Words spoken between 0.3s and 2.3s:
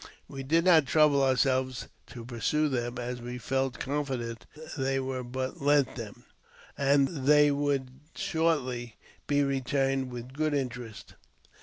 did not trouble ourselves to